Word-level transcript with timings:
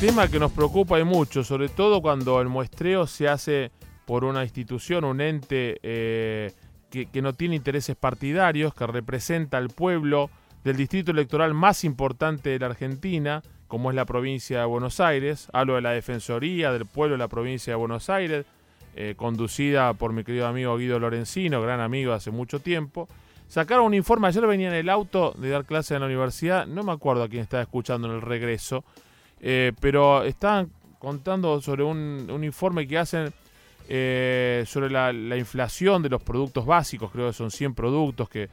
tema 0.00 0.28
que 0.28 0.40
nos 0.40 0.52
preocupa 0.52 0.98
y 0.98 1.04
mucho, 1.04 1.44
sobre 1.44 1.68
todo 1.68 2.00
cuando 2.00 2.40
el 2.40 2.48
muestreo 2.48 3.06
se 3.06 3.28
hace 3.28 3.70
por 4.06 4.24
una 4.24 4.42
institución, 4.42 5.04
un 5.04 5.20
ente 5.20 5.78
eh, 5.82 6.52
que, 6.88 7.20
no 7.20 7.34
tiene 7.34 7.56
intereses 7.56 7.96
partidarios, 7.96 8.72
que 8.72 8.86
representa 8.86 9.58
al 9.58 9.68
pueblo 9.68 10.30
del 10.64 10.78
distrito 10.78 11.10
electoral 11.10 11.52
más 11.52 11.84
importante 11.84 12.48
de 12.48 12.58
la 12.58 12.66
Argentina, 12.68 13.42
como 13.68 13.90
es 13.90 13.94
la 13.94 14.06
provincia 14.06 14.60
de 14.60 14.64
Buenos 14.64 15.00
Aires. 15.00 15.48
Hablo 15.52 15.74
de 15.74 15.82
la 15.82 15.90
Defensoría 15.90 16.72
del 16.72 16.86
Pueblo 16.86 17.16
de 17.16 17.18
la 17.18 17.28
provincia 17.28 17.74
de 17.74 17.76
Buenos 17.76 18.08
Aires, 18.08 18.46
eh, 18.96 19.12
conducida 19.18 19.92
por 19.92 20.14
mi 20.14 20.24
querido 20.24 20.46
amigo 20.46 20.78
Guido 20.78 20.98
Lorenzino, 20.98 21.60
gran 21.60 21.80
amigo 21.80 22.14
hace 22.14 22.30
mucho 22.30 22.60
tiempo. 22.60 23.06
Sacaron 23.48 23.84
un 23.84 23.94
informe, 23.94 24.28
ayer 24.28 24.46
venía 24.46 24.68
en 24.68 24.74
el 24.74 24.88
auto 24.88 25.34
de 25.36 25.50
dar 25.50 25.66
clase 25.66 25.94
en 25.94 26.00
la 26.00 26.06
universidad, 26.06 26.66
no 26.66 26.84
me 26.84 26.92
acuerdo 26.92 27.22
a 27.22 27.28
quién 27.28 27.42
estaba 27.42 27.62
escuchando 27.62 28.08
en 28.08 28.14
el 28.14 28.22
regreso, 28.22 28.82
eh, 29.40 29.72
pero 29.80 30.22
estaban 30.24 30.70
contando 30.98 31.60
sobre 31.60 31.82
un, 31.82 32.40
informe 32.42 32.86
que 32.86 32.98
hacen 32.98 33.32
eh, 33.88 34.64
sobre 34.66 34.90
la, 34.90 35.12
la, 35.12 35.36
inflación 35.36 36.02
de 36.02 36.08
los 36.08 36.22
productos 36.22 36.66
básicos, 36.66 37.10
creo 37.10 37.28
que 37.28 37.32
son 37.32 37.50
100 37.50 37.74
productos, 37.74 38.28
que 38.28 38.48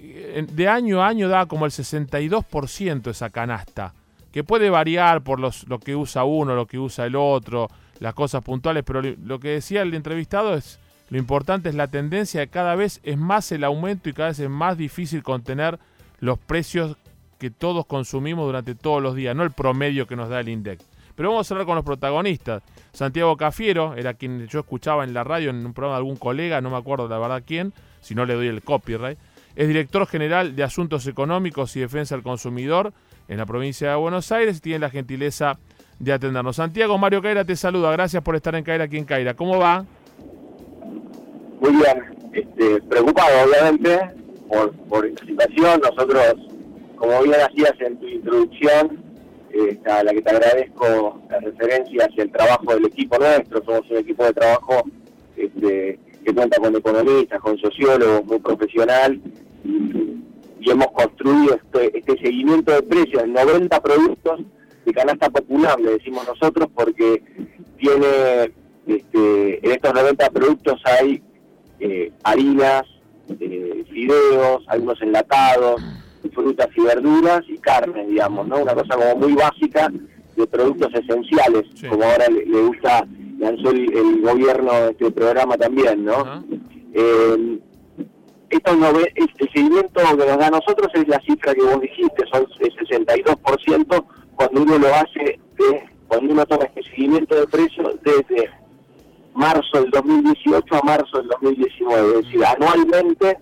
de 0.00 0.68
año 0.68 1.02
a 1.02 1.08
año 1.08 1.28
da 1.28 1.46
como 1.46 1.66
el 1.66 1.72
62% 1.72 3.10
esa 3.10 3.30
canasta, 3.30 3.92
que 4.32 4.44
puede 4.44 4.70
variar 4.70 5.22
por 5.22 5.40
los, 5.40 5.68
lo 5.68 5.78
que 5.78 5.96
usa 5.96 6.24
uno, 6.24 6.54
lo 6.54 6.66
que 6.66 6.78
usa 6.78 7.06
el 7.06 7.16
otro, 7.16 7.68
las 7.98 8.14
cosas 8.14 8.42
puntuales, 8.42 8.84
pero 8.84 9.02
lo 9.02 9.38
que 9.38 9.48
decía 9.50 9.82
el 9.82 9.94
entrevistado 9.94 10.54
es, 10.54 10.78
lo 11.10 11.18
importante 11.18 11.68
es 11.68 11.74
la 11.74 11.88
tendencia 11.88 12.40
de 12.40 12.48
cada 12.48 12.74
vez 12.76 13.00
es 13.02 13.18
más 13.18 13.52
el 13.52 13.64
aumento 13.64 14.08
y 14.08 14.12
cada 14.12 14.30
vez 14.30 14.38
es 14.38 14.48
más 14.48 14.78
difícil 14.78 15.22
contener 15.22 15.78
los 16.20 16.38
precios 16.38 16.96
que 17.40 17.50
todos 17.50 17.86
consumimos 17.86 18.46
durante 18.46 18.76
todos 18.76 19.02
los 19.02 19.16
días, 19.16 19.34
no 19.34 19.42
el 19.42 19.50
promedio 19.50 20.06
que 20.06 20.14
nos 20.14 20.28
da 20.28 20.38
el 20.38 20.48
INDEC. 20.48 20.78
Pero 21.16 21.30
vamos 21.30 21.50
a 21.50 21.54
hablar 21.54 21.66
con 21.66 21.74
los 21.74 21.84
protagonistas. 21.84 22.62
Santiago 22.92 23.36
Cafiero, 23.36 23.94
era 23.96 24.14
quien 24.14 24.46
yo 24.46 24.60
escuchaba 24.60 25.02
en 25.04 25.12
la 25.12 25.24
radio 25.24 25.50
en 25.50 25.66
un 25.66 25.72
programa 25.72 25.96
de 25.96 25.98
algún 25.98 26.16
colega, 26.16 26.60
no 26.60 26.70
me 26.70 26.76
acuerdo 26.76 27.08
la 27.08 27.18
verdad 27.18 27.42
quién, 27.44 27.72
si 28.00 28.14
no 28.14 28.24
le 28.24 28.34
doy 28.34 28.46
el 28.46 28.62
copyright. 28.62 29.18
Es 29.56 29.66
director 29.66 30.06
general 30.06 30.54
de 30.54 30.62
Asuntos 30.62 31.06
Económicos 31.06 31.74
y 31.76 31.80
Defensa 31.80 32.14
del 32.14 32.22
Consumidor 32.22 32.92
en 33.26 33.38
la 33.38 33.46
provincia 33.46 33.90
de 33.90 33.96
Buenos 33.96 34.30
Aires 34.32 34.58
y 34.58 34.60
tiene 34.60 34.78
la 34.78 34.90
gentileza 34.90 35.58
de 35.98 36.12
atendernos. 36.12 36.56
Santiago, 36.56 36.98
Mario 36.98 37.22
Caira 37.22 37.44
te 37.44 37.56
saluda. 37.56 37.90
Gracias 37.92 38.22
por 38.22 38.36
estar 38.36 38.54
en 38.54 38.64
Caira 38.64 38.84
aquí 38.84 38.96
en 38.96 39.04
Caira. 39.04 39.34
¿Cómo 39.34 39.58
va? 39.58 39.84
Muy 41.60 41.70
bien. 41.70 42.20
Este, 42.32 42.80
preocupado, 42.82 43.30
obviamente, 43.44 44.00
por, 44.48 44.72
por 44.88 45.06
situación. 45.26 45.80
Nosotros, 45.82 46.49
como 47.00 47.22
bien 47.22 47.40
hacías 47.40 47.72
en 47.80 47.98
tu 47.98 48.06
introducción, 48.06 49.02
eh, 49.52 49.80
a 49.86 50.04
la 50.04 50.12
que 50.12 50.20
te 50.20 50.30
agradezco 50.30 51.22
la 51.30 51.40
referencia 51.40 52.04
hacia 52.04 52.24
el 52.24 52.30
trabajo 52.30 52.74
del 52.74 52.84
equipo 52.84 53.18
nuestro. 53.18 53.64
Somos 53.64 53.90
un 53.90 53.96
equipo 53.96 54.22
de 54.24 54.34
trabajo 54.34 54.82
este, 55.34 55.98
que 56.22 56.34
cuenta 56.34 56.60
con 56.60 56.76
economistas, 56.76 57.40
con 57.40 57.56
sociólogos, 57.56 58.26
muy 58.26 58.38
profesional. 58.40 59.18
Y, 59.64 60.20
hemos 60.70 60.88
construido 60.88 61.56
este, 61.56 61.98
este 61.98 62.18
seguimiento 62.22 62.70
de 62.70 62.82
precios 62.82 63.24
en 63.24 63.32
90 63.32 63.80
productos 63.80 64.40
de 64.84 64.92
canasta 64.92 65.30
popular, 65.30 65.80
le 65.80 65.92
decimos 65.92 66.24
nosotros, 66.28 66.68
porque 66.74 67.22
tiene, 67.78 68.52
este, 68.86 69.66
en 69.66 69.72
estos 69.72 69.94
90 69.94 70.30
productos 70.30 70.80
hay 70.84 71.22
eh, 71.80 72.12
harinas, 72.22 72.82
eh, 73.40 73.84
fideos, 73.90 74.62
algunos 74.68 75.00
enlatados, 75.02 75.82
frutas 76.30 76.68
y 76.76 76.82
verduras 76.82 77.42
y 77.48 77.58
carne, 77.58 78.06
digamos, 78.06 78.46
¿no? 78.48 78.58
Una 78.58 78.74
cosa 78.74 78.94
como 78.96 79.16
muy 79.16 79.34
básica 79.34 79.90
de 80.36 80.46
productos 80.46 80.92
esenciales, 80.94 81.64
sí. 81.74 81.86
como 81.86 82.04
ahora 82.04 82.26
le, 82.28 82.46
le, 82.46 82.62
gusta, 82.62 83.06
lanzó 83.38 83.70
el, 83.70 83.92
el, 83.92 84.20
gobierno 84.22 84.72
este 84.90 85.10
programa 85.10 85.56
también, 85.56 86.04
¿no? 86.04 86.18
Uh 86.18 86.24
-huh. 86.24 86.60
eh, 86.94 87.58
esto 88.50 88.74
no 88.74 88.92
ve, 88.92 89.12
el 89.14 89.28
seguimiento 89.38 90.00
que 90.00 90.26
nos 90.26 90.38
da 90.38 90.48
a 90.48 90.50
nosotros 90.50 90.88
es 90.94 91.06
la 91.06 91.20
cifra 91.20 91.54
que 91.54 91.62
vos 91.62 91.80
dijiste, 91.80 92.24
son 92.32 92.46
el 92.58 92.74
62% 92.74 94.04
cuando 94.34 94.62
uno 94.62 94.78
lo 94.78 94.88
hace, 94.88 95.38
de, 95.56 95.88
cuando 96.08 96.32
uno 96.32 96.44
toma 96.46 96.64
este 96.64 96.82
seguimiento 96.90 97.36
de 97.36 97.46
precios 97.46 97.94
desde 98.02 98.50
marzo 99.34 99.82
del 99.82 99.90
2018 99.90 100.74
a 100.74 100.82
marzo 100.82 101.18
del 101.18 101.28
2019, 101.28 102.08
es 102.08 102.24
decir, 102.24 102.44
anualmente 102.44 103.38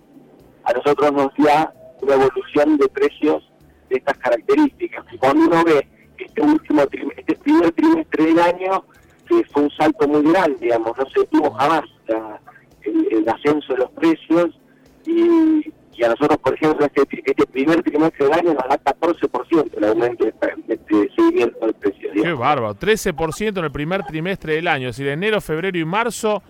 a 0.65 0.73
nosotros 0.75 1.13
nos 1.13 1.29
da 1.39 1.73
una 2.09 2.25
evolución 2.25 2.77
de 2.79 2.89
precios 2.89 3.43
de 3.89 3.97
estas 3.97 4.19
características. 4.19 5.05
Cuando 5.19 5.47
uno 5.47 5.65
ve 5.65 5.87
este 6.19 6.43
último 6.43 6.83
este 6.83 7.35
primer 7.37 7.73
trimestre 7.73 8.25
del 8.25 8.39
año, 8.39 8.85
que 9.29 9.45
fue 9.53 9.65
un 9.65 9.71
salto 9.71 10.09
muy 10.09 10.23
grande, 10.33 10.59
digamos, 10.61 10.97
no 10.97 11.05
se 11.11 11.27
tuvo 11.27 11.51
jamás 11.53 11.83
la, 12.07 12.41
el, 12.83 13.09
el 13.13 13.29
ascenso 13.29 13.75
de 13.75 13.79
los 13.79 13.91
precios, 13.91 14.59
y, 15.07 15.73
y, 15.95 16.05
a 16.05 16.09
nosotros, 16.09 16.39
por 16.39 16.55
ejemplo, 16.55 16.85
este, 16.85 17.03
este 17.25 17.47
primer 17.47 17.83
trimestre 17.83 18.27
del 18.27 18.35
año 18.35 18.55
nos 18.55 18.69
da 18.69 18.79
14% 18.79 19.71
el 19.77 19.85
aumento 19.85 20.25
de 20.25 20.35
este 20.69 21.11
seguimiento 21.15 21.59
del 21.61 21.75
precio. 21.75 22.11
Qué 22.13 22.33
bárbaro, 22.33 22.75
13% 22.75 23.59
en 23.59 23.65
el 23.65 23.73
primer 23.73 24.05
trimestre 24.05 24.55
del 24.55 24.69
año, 24.69 24.89
es 24.89 24.97
decir, 24.97 25.11
enero, 25.11 25.41
febrero 25.41 25.79
y 25.79 25.85
marzo, 25.85 26.43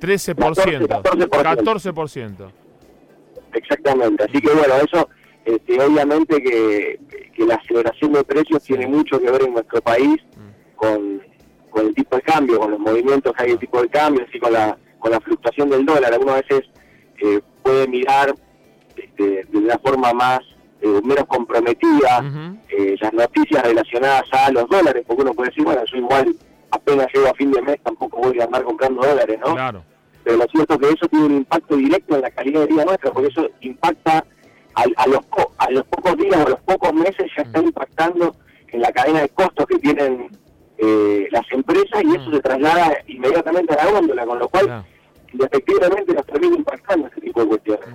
13%. 0.00 0.34
14%. 0.86 1.28
14%. 1.28 2.63
Exactamente, 3.54 4.24
así 4.24 4.40
que 4.40 4.52
bueno, 4.52 4.74
eso 4.76 5.08
este, 5.44 5.80
obviamente 5.80 6.42
que, 6.42 6.98
que, 7.34 7.44
la 7.44 7.56
aceleración 7.56 8.14
de 8.14 8.24
precios 8.24 8.62
tiene 8.62 8.86
mucho 8.86 9.20
que 9.20 9.30
ver 9.30 9.42
en 9.42 9.52
nuestro 9.52 9.80
país 9.82 10.16
mm. 10.36 10.76
con, 10.76 11.22
con 11.70 11.86
el 11.86 11.94
tipo 11.94 12.16
de 12.16 12.22
cambio, 12.22 12.58
con 12.58 12.70
los 12.70 12.80
movimientos 12.80 13.32
que 13.34 13.44
hay 13.44 13.50
en 13.50 13.58
tipo 13.58 13.82
de 13.82 13.88
cambio, 13.88 14.24
así 14.26 14.38
con 14.38 14.52
la, 14.52 14.78
con 14.98 15.10
la 15.10 15.20
fluctuación 15.20 15.68
del 15.68 15.84
dólar. 15.84 16.14
Algunas 16.14 16.42
veces 16.48 16.62
eh, 17.18 17.40
puede 17.62 17.86
mirar 17.88 18.34
este, 18.96 19.44
de 19.44 19.58
una 19.58 19.78
forma 19.78 20.14
más 20.14 20.40
eh, 20.80 21.00
menos 21.02 21.26
comprometida 21.26 22.20
uh 22.20 22.24
-huh. 22.24 22.58
eh, 22.68 22.96
las 23.00 23.12
noticias 23.12 23.62
relacionadas 23.62 24.24
a 24.32 24.50
los 24.50 24.66
dólares, 24.68 25.04
porque 25.06 25.22
uno 25.22 25.34
puede 25.34 25.50
decir, 25.50 25.64
bueno, 25.64 25.82
yo 25.92 25.98
igual 25.98 26.34
apenas 26.70 27.06
llego 27.12 27.28
a 27.28 27.34
fin 27.34 27.50
de 27.50 27.60
mes, 27.60 27.76
tampoco 27.82 28.18
voy 28.18 28.40
a 28.40 28.44
andar 28.44 28.64
comprando 28.64 29.02
dólares, 29.06 29.38
¿no? 29.44 29.54
Claro. 29.54 29.84
Pero 30.24 30.38
lo 30.38 30.46
cierto 30.46 30.74
es 30.74 30.80
que 30.80 30.88
eso 30.94 31.08
tiene 31.08 31.26
un 31.26 31.36
impacto 31.36 31.76
directo 31.76 32.14
en 32.16 32.22
la 32.22 32.30
calidad 32.30 32.60
de 32.60 32.66
vida 32.66 32.84
nuestra, 32.84 33.12
porque 33.12 33.28
eso 33.28 33.48
impacta 33.60 34.24
a, 34.74 34.82
a, 34.96 35.06
los, 35.06 35.20
a 35.58 35.70
los 35.70 35.84
pocos 35.84 36.16
días 36.16 36.36
o 36.36 36.46
a 36.46 36.50
los 36.50 36.60
pocos 36.60 36.92
meses 36.94 37.30
ya 37.36 37.42
está 37.42 37.60
impactando 37.60 38.34
en 38.68 38.80
la 38.80 38.90
cadena 38.92 39.20
de 39.20 39.28
costos 39.28 39.66
que 39.66 39.78
tienen 39.78 40.30
eh, 40.78 41.28
las 41.30 41.44
empresas 41.52 42.02
y 42.02 42.16
eso 42.16 42.30
se 42.32 42.40
traslada 42.40 42.92
inmediatamente 43.06 43.74
a 43.74 43.84
la 43.84 43.90
góndola, 43.92 44.26
con 44.26 44.38
lo 44.38 44.48
cual 44.48 44.64
claro. 44.64 44.84
efectivamente 45.32 46.12
nos 46.12 46.26
termina 46.26 46.56
impactando 46.56 47.06
este 47.06 47.20
tipo 47.20 47.40
de 47.42 47.46
cuestiones. 47.46 47.86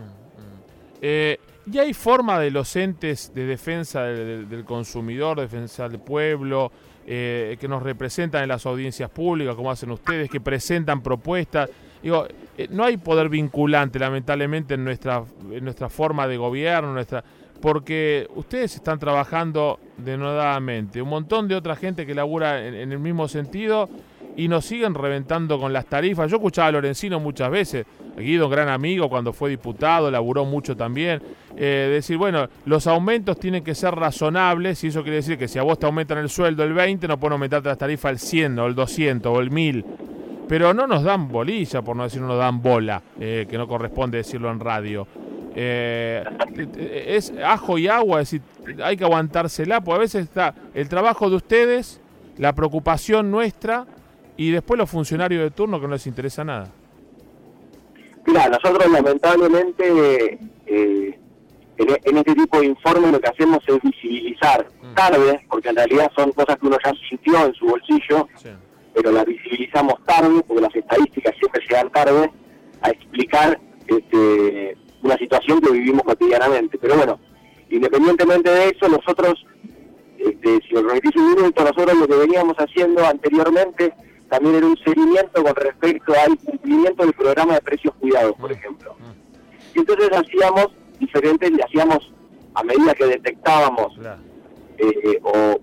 Eh, 1.02 1.38
¿Y 1.72 1.78
hay 1.78 1.94
forma 1.94 2.40
de 2.40 2.52
los 2.52 2.76
entes 2.76 3.34
de 3.34 3.46
defensa 3.46 4.04
del, 4.04 4.50
del 4.50 4.66
consumidor, 4.66 5.40
defensa 5.40 5.90
del 5.90 6.00
pueblo, 6.00 6.72
eh, 7.06 7.58
que 7.60 7.68
nos 7.68 7.84
representan 7.84 8.44
en 8.44 8.50
las 8.50 8.66
audiencias 8.66 9.10
públicas, 9.10 9.56
como 9.56 9.72
hacen 9.72 9.92
ustedes, 9.92 10.30
que 10.30 10.40
presentan 10.40 11.02
propuestas? 11.02 11.70
Digo, 12.02 12.28
eh, 12.58 12.68
no 12.72 12.84
hay 12.84 12.98
poder 12.98 13.30
vinculante, 13.30 14.00
lamentablemente, 14.00 14.74
en 14.74 14.84
nuestra, 14.84 15.24
en 15.52 15.64
nuestra 15.64 15.90
forma 15.90 16.28
de 16.28 16.38
gobierno, 16.38 16.96
porque 17.62 18.28
ustedes 18.36 18.76
están 18.76 19.00
trabajando 19.00 19.80
denodadamente. 19.98 21.02
Un 21.02 21.10
montón 21.10 21.48
de 21.48 21.56
otra 21.56 21.76
gente 21.76 22.06
que 22.06 22.16
labura 22.16 22.66
en, 22.66 22.92
el 22.92 23.00
mismo 23.00 23.28
sentido 23.28 23.90
y 24.38 24.48
nos 24.48 24.66
siguen 24.66 24.94
reventando 24.94 25.60
con 25.60 25.74
las 25.74 25.86
tarifas. 25.86 26.32
Yo 26.32 26.38
escuchaba 26.38 26.70
a 26.70 26.72
Lorenzino 26.72 27.20
muchas 27.20 27.52
veces, 27.52 27.86
Guido, 28.18 28.46
un 28.46 28.52
gran 28.52 28.70
amigo, 28.70 29.10
cuando 29.10 29.34
fue 29.34 29.50
diputado, 29.50 30.10
laburó 30.10 30.46
mucho 30.46 30.76
también, 30.76 31.22
eh, 31.58 31.90
decir, 31.92 32.18
bueno, 32.18 32.48
los 32.66 32.88
aumentos 32.88 33.38
tienen 33.38 33.64
que 33.64 33.76
ser 33.76 33.96
razonables 33.96 34.82
y 34.84 34.88
eso 34.88 35.02
quiere 35.02 35.18
decir 35.18 35.38
que 35.38 35.48
si 35.48 35.60
a 35.60 35.64
vos 35.64 35.80
te 35.80 35.86
aumentan 35.86 36.20
el 36.20 36.30
sueldo 36.30 36.64
el 36.64 36.74
20, 36.74 37.08
no 37.08 37.20
pueden 37.20 37.34
aumentarte 37.34 37.70
las 37.70 37.78
tarifas 37.78 38.12
el 38.12 38.20
100 38.20 38.60
o 38.60 38.68
el 38.68 38.76
200 38.76 39.38
o 39.38 39.40
el 39.42 39.52
1000 39.52 39.86
pero 40.50 40.74
no 40.74 40.88
nos 40.88 41.04
dan 41.04 41.28
bolilla, 41.28 41.84
por 41.84 41.96
no 41.96 42.04
decir 42.04 42.20
no 42.22 42.30
nos 42.30 42.40
dan 42.40 42.60
bola, 42.60 43.04
eh, 43.20 43.46
que 43.48 43.56
no 43.56 43.68
corresponde 43.68 44.18
decirlo 44.18 44.50
en 44.50 44.60
radio. 44.60 45.08
Eh, 45.56 46.24
es 47.08 47.32
ajo 47.46 47.78
y 47.78 47.88
agua, 47.88 48.22
es 48.22 48.32
decir, 48.32 48.42
hay 48.84 48.98
que 48.98 49.04
aguantársela, 49.04 49.82
porque 49.82 49.96
a 49.96 50.00
veces 50.00 50.24
está 50.24 50.56
el 50.74 50.90
trabajo 50.90 51.30
de 51.30 51.36
ustedes, 51.36 52.02
la 52.40 52.54
preocupación 52.54 53.30
nuestra 53.30 53.86
y 54.38 54.50
después 54.50 54.80
los 54.80 54.90
funcionarios 54.90 55.44
de 55.44 55.52
turno 55.52 55.80
que 55.80 55.86
no 55.86 55.94
les 55.94 56.08
interesa 56.08 56.44
nada. 56.44 56.70
Mira, 58.26 58.50
nosotros 58.50 58.92
lamentablemente 58.92 60.40
eh, 60.66 61.20
en, 61.78 62.18
este 62.18 62.34
tipo 62.34 62.60
de 62.60 62.66
informes 62.66 63.12
lo 63.12 63.20
que 63.20 63.30
hacemos 63.30 63.60
es 63.68 63.80
visibilizar 63.84 64.66
mm. 64.82 64.96
tarde, 64.96 65.46
porque 65.48 65.70
en 65.70 65.76
realidad 65.76 66.12
son 66.16 66.32
cosas 66.32 66.58
que 66.58 66.66
uno 66.66 66.78
ya 66.84 66.92
sintió 67.08 67.46
en 67.46 67.54
su 67.54 67.68
bolsillo. 67.68 68.28
Sí 68.36 68.50
pero 68.94 69.12
la 69.12 69.24
visibilizamos 69.24 70.04
tarde, 70.06 70.42
porque 70.48 70.62
las 70.62 70.76
estadísticas 70.76 71.36
siempre 71.38 71.64
llegan 71.68 71.92
tarde, 71.92 72.32
a 72.82 72.90
explicar 72.90 73.60
este, 73.88 74.78
una 75.04 75.18
situación 75.18 75.62
que 75.62 75.72
vivimos 75.72 76.04
cotidianamente. 76.04 76.78
Pero 76.78 76.96
bueno, 76.96 77.20
independientemente 77.70 78.50
de 78.50 78.70
eso, 78.70 78.88
nosotros 78.88 79.46
este, 80.20 80.60
si 80.68 80.76
el 80.76 80.86
beneficio 80.86 81.36
directo, 81.36 81.64
nosotros 81.64 81.98
lo 81.98 82.08
que 82.08 82.16
veníamos 82.16 82.56
haciendo 82.58 83.06
anteriormente 83.06 83.94
también 84.28 84.56
era 84.56 84.68
un 84.68 84.78
seguimiento 84.78 85.44
con 85.44 85.56
respecto 85.56 86.14
al 86.14 86.38
cumplimiento 86.38 87.04
del 87.04 87.14
programa 87.14 87.56
de 87.56 87.62
precios 87.62 87.94
cuidados, 87.96 88.36
por 88.36 88.52
ejemplo. 88.52 88.96
Y 89.74 89.80
entonces 89.80 90.10
hacíamos 90.12 90.68
diferentes, 91.00 91.52
hacíamos 91.66 92.12
a 92.54 92.64
medida 92.64 92.94
que 92.94 93.06
detectábamos 93.06 93.98
eh, 94.78 95.20
o 95.24 95.60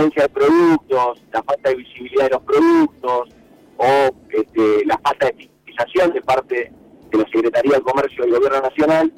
ausencia 0.00 0.22
de 0.22 0.28
productos, 0.30 1.22
la 1.32 1.42
falta 1.42 1.70
de 1.70 1.76
visibilidad 1.76 2.24
de 2.24 2.30
los 2.30 2.42
productos, 2.42 3.28
o 3.76 4.10
este, 4.30 4.84
la 4.86 4.98
falta 4.98 5.26
de 5.26 5.34
fiscalización 5.34 6.12
de 6.12 6.22
parte 6.22 6.72
de 7.10 7.18
la 7.18 7.24
Secretaría 7.24 7.76
de 7.76 7.80
Comercio 7.82 8.24
del 8.24 8.34
Gobierno 8.34 8.60
Nacional, 8.62 9.12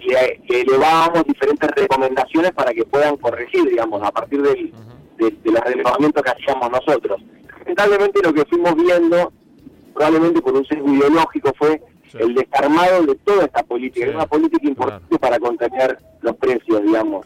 le, 0.00 0.40
elevábamos 0.48 1.24
diferentes 1.24 1.70
recomendaciones 1.70 2.52
para 2.52 2.72
que 2.72 2.84
puedan 2.84 3.16
corregir, 3.16 3.68
digamos, 3.68 4.02
a 4.02 4.10
partir 4.10 4.42
del, 4.42 4.72
de, 5.18 5.50
los 5.50 5.60
relevamientos 5.60 6.22
que 6.22 6.30
hacíamos 6.30 6.70
nosotros. 6.70 7.20
Lamentablemente 7.60 8.20
lo 8.22 8.32
que 8.32 8.44
fuimos 8.46 8.74
viendo, 8.76 9.32
probablemente 9.94 10.40
por 10.40 10.54
un 10.54 10.64
sesgo 10.66 10.92
ideológico, 10.92 11.52
fue 11.58 11.82
el 12.18 12.34
desarmado 12.34 13.02
de 13.02 13.14
toda 13.16 13.44
esta 13.44 13.62
política. 13.62 14.06
Es 14.06 14.14
una 14.14 14.26
política 14.26 14.66
importante 14.66 15.18
para 15.18 15.38
contener 15.38 15.98
los 16.22 16.36
precios, 16.36 16.82
digamos. 16.82 17.24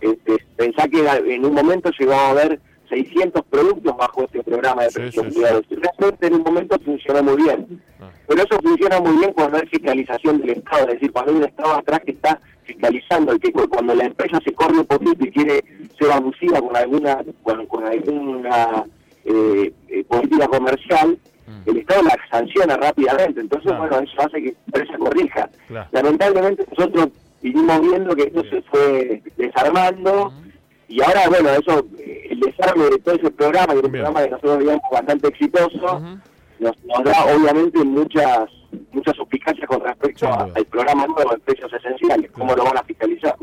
Este, 0.00 0.36
pensá 0.56 0.88
que 0.88 1.06
en 1.34 1.44
un 1.44 1.54
momento 1.54 1.90
llegó 1.98 2.12
a 2.12 2.30
haber 2.30 2.60
600 2.88 3.42
productos 3.46 3.96
bajo 3.96 4.24
este 4.24 4.42
programa 4.42 4.84
de 4.84 4.90
precios 4.90 5.26
cuidados. 5.32 5.64
Realmente 5.70 6.26
en 6.26 6.34
un 6.34 6.42
momento 6.42 6.78
funcionó 6.84 7.22
muy 7.22 7.42
bien. 7.42 7.82
Ah. 8.00 8.10
Pero 8.26 8.42
eso 8.42 8.58
funciona 8.62 9.00
muy 9.00 9.16
bien 9.16 9.32
cuando 9.32 9.58
hay 9.58 9.66
fiscalización 9.66 10.40
del 10.40 10.50
Estado, 10.50 10.88
es 10.88 10.94
decir, 10.94 11.12
cuando 11.12 11.32
hay 11.32 11.38
un 11.38 11.44
Estado 11.44 11.74
atrás 11.74 12.00
que 12.04 12.12
está 12.12 12.40
fiscalizando, 12.64 13.32
el 13.32 13.40
que 13.40 13.52
cuando 13.52 13.94
la 13.94 14.04
empresa 14.04 14.40
se 14.44 14.52
corre 14.52 14.78
un 14.78 14.86
poquito 14.86 15.24
y 15.24 15.30
quiere 15.30 15.64
ser 15.98 16.10
abusiva 16.12 16.60
con 16.60 16.76
alguna, 16.76 17.18
con, 17.42 17.84
alguna 17.84 18.84
eh, 19.24 19.72
eh, 19.88 20.04
política 20.04 20.48
comercial, 20.48 21.18
mm. 21.46 21.70
el 21.70 21.76
Estado 21.78 22.02
la 22.02 22.16
sanciona 22.30 22.76
rápidamente. 22.76 23.40
Entonces, 23.40 23.76
bueno, 23.76 23.98
eso 23.98 24.20
hace 24.20 24.42
que 24.42 24.52
la 24.52 24.78
empresa 24.78 24.98
corrija. 24.98 25.50
Lamentablemente 25.92 26.64
nosotros 26.70 27.08
vinimos 27.44 27.80
viendo 27.82 28.16
que 28.16 28.22
esto 28.22 28.42
se 28.48 28.62
fue 28.62 29.22
desarmando 29.36 30.32
y 30.88 31.02
ahora, 31.02 31.28
bueno, 31.28 31.50
eso, 31.50 31.86
el 31.98 32.40
desarme 32.40 32.84
de 32.84 32.98
todo 32.98 33.14
ese 33.16 33.30
programa, 33.30 33.74
y 33.74 33.78
el 33.78 33.90
programa 33.90 34.22
que 34.22 34.30
nosotros 34.30 34.58
veíamos 34.58 34.82
bastante 34.90 35.28
exitoso, 35.28 36.00
nos, 36.58 36.76
da 37.04 37.24
obviamente 37.36 37.84
muchas 37.84 38.48
muchas 38.92 39.14
suspicacias 39.16 39.66
con 39.68 39.80
respecto 39.80 40.26
al 40.28 40.64
programa 40.66 41.06
nuevo 41.06 41.30
de 41.30 41.38
precios 41.38 41.72
esenciales, 41.72 42.30
cómo 42.32 42.54
lo 42.54 42.64
van 42.64 42.78
a 42.78 42.82
fiscalizar. 42.82 43.36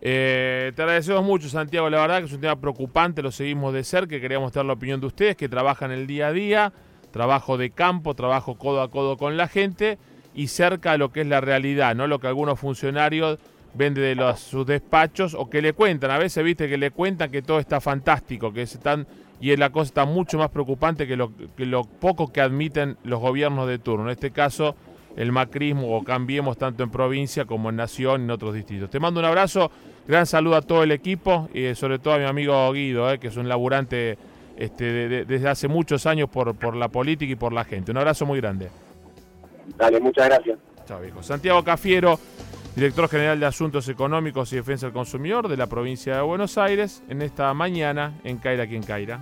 Eh, 0.00 0.72
te 0.74 0.82
agradecemos 0.82 1.22
mucho, 1.22 1.48
Santiago. 1.48 1.88
La 1.88 2.00
verdad 2.00 2.18
que 2.18 2.26
es 2.26 2.32
un 2.32 2.40
tema 2.40 2.60
preocupante, 2.60 3.22
lo 3.22 3.30
seguimos 3.30 3.72
de 3.72 3.84
cerca, 3.84 4.20
queríamos 4.20 4.52
tener 4.52 4.66
la 4.66 4.72
opinión 4.72 5.00
de 5.00 5.06
ustedes 5.06 5.36
que 5.36 5.48
trabajan 5.48 5.90
el 5.90 6.06
día 6.06 6.28
a 6.28 6.32
día, 6.32 6.72
trabajo 7.12 7.56
de 7.56 7.70
campo, 7.70 8.14
trabajo 8.14 8.56
codo 8.56 8.82
a 8.82 8.90
codo 8.90 9.16
con 9.16 9.36
la 9.36 9.46
gente 9.46 9.98
y 10.34 10.48
cerca 10.48 10.92
a 10.92 10.98
lo 10.98 11.12
que 11.12 11.22
es 11.22 11.26
la 11.26 11.40
realidad, 11.40 11.94
no 11.94 12.06
lo 12.06 12.18
que 12.18 12.26
algunos 12.26 12.58
funcionarios 12.58 13.38
venden 13.74 14.04
de 14.04 14.14
los, 14.14 14.40
sus 14.40 14.66
despachos 14.66 15.34
o 15.34 15.48
que 15.48 15.62
le 15.62 15.72
cuentan. 15.72 16.10
A 16.10 16.18
veces 16.18 16.44
viste 16.44 16.68
que 16.68 16.78
le 16.78 16.90
cuentan 16.90 17.30
que 17.30 17.42
todo 17.42 17.58
está 17.58 17.80
fantástico, 17.80 18.52
que 18.52 18.62
están 18.62 19.06
y 19.42 19.56
la 19.56 19.70
cosa 19.70 19.88
está 19.88 20.04
mucho 20.04 20.38
más 20.38 20.50
preocupante 20.50 21.06
que 21.06 21.16
lo, 21.16 21.32
que 21.56 21.66
lo 21.66 21.82
poco 21.82 22.32
que 22.32 22.40
admiten 22.40 22.96
los 23.02 23.20
gobiernos 23.20 23.66
de 23.66 23.80
turno. 23.80 24.04
En 24.04 24.12
este 24.12 24.30
caso, 24.30 24.76
el 25.16 25.32
macrismo 25.32 25.96
o 25.96 26.04
cambiemos 26.04 26.56
tanto 26.56 26.84
en 26.84 26.90
provincia 26.90 27.44
como 27.44 27.68
en 27.70 27.76
nación 27.76 28.20
y 28.20 28.24
en 28.24 28.30
otros 28.30 28.54
distritos. 28.54 28.88
Te 28.88 29.00
mando 29.00 29.18
un 29.18 29.26
abrazo, 29.26 29.72
gran 30.06 30.26
saludo 30.26 30.54
a 30.54 30.62
todo 30.62 30.84
el 30.84 30.92
equipo 30.92 31.48
y 31.52 31.74
sobre 31.74 31.98
todo 31.98 32.14
a 32.14 32.18
mi 32.18 32.24
amigo 32.24 32.72
Guido, 32.72 33.10
eh, 33.10 33.18
que 33.18 33.26
es 33.26 33.36
un 33.36 33.48
laburante 33.48 34.16
este, 34.56 35.24
desde 35.24 35.48
hace 35.48 35.66
muchos 35.66 36.06
años 36.06 36.28
por, 36.30 36.54
por 36.54 36.76
la 36.76 36.86
política 36.86 37.32
y 37.32 37.36
por 37.36 37.52
la 37.52 37.64
gente. 37.64 37.90
Un 37.90 37.98
abrazo 37.98 38.24
muy 38.24 38.40
grande. 38.40 38.70
Dale, 39.76 40.00
muchas 40.00 40.28
gracias. 40.28 40.58
Chao, 40.86 41.00
viejo. 41.00 41.22
Santiago 41.22 41.62
Cafiero, 41.62 42.18
director 42.74 43.08
general 43.08 43.40
de 43.40 43.46
Asuntos 43.46 43.88
Económicos 43.88 44.52
y 44.52 44.56
Defensa 44.56 44.86
del 44.86 44.92
Consumidor 44.92 45.48
de 45.48 45.56
la 45.56 45.66
provincia 45.66 46.16
de 46.16 46.22
Buenos 46.22 46.58
Aires, 46.58 47.02
en 47.08 47.22
esta 47.22 47.52
mañana 47.54 48.18
en 48.24 48.38
Caira 48.38 48.66
quien 48.66 48.82
Caira. 48.82 49.20